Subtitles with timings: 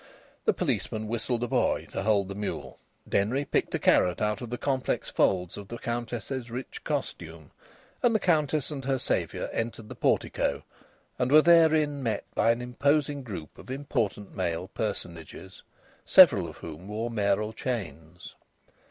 [0.45, 2.79] The policeman whistled a boy to hold the mule.
[3.07, 7.51] Denry picked a carrot out of the complex folds of the Countess's rich costume.
[8.01, 10.63] And the Countess and her saviour entered the portico
[11.19, 15.61] and were therein met by an imposing group of important male personages,
[16.03, 18.33] several of whom wore mayoral chains.